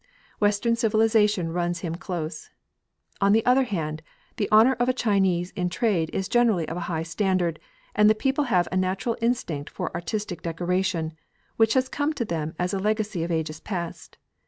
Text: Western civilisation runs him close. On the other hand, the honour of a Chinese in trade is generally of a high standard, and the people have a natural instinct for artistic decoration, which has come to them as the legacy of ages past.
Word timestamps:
Western 0.39 0.75
civilisation 0.75 1.53
runs 1.53 1.81
him 1.81 1.93
close. 1.93 2.49
On 3.21 3.33
the 3.33 3.45
other 3.45 3.65
hand, 3.65 4.01
the 4.37 4.51
honour 4.51 4.73
of 4.79 4.89
a 4.89 4.93
Chinese 4.97 5.51
in 5.51 5.69
trade 5.69 6.09
is 6.11 6.27
generally 6.27 6.67
of 6.67 6.75
a 6.75 6.79
high 6.89 7.03
standard, 7.03 7.59
and 7.93 8.09
the 8.09 8.15
people 8.15 8.45
have 8.45 8.67
a 8.71 8.77
natural 8.77 9.15
instinct 9.21 9.69
for 9.69 9.93
artistic 9.93 10.41
decoration, 10.41 11.13
which 11.55 11.75
has 11.75 11.87
come 11.87 12.13
to 12.13 12.25
them 12.25 12.55
as 12.57 12.71
the 12.71 12.79
legacy 12.79 13.23
of 13.23 13.29
ages 13.31 13.59
past. 13.59 14.17